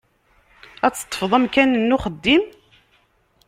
Ad 0.85 0.93
teṭṭfeḍ 0.93 1.31
amkan-nni 1.37 1.95
uxeddim? 1.97 2.43